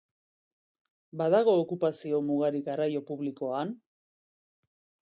[1.21, 3.79] Badago okupazio-mugarik garraio publikoan?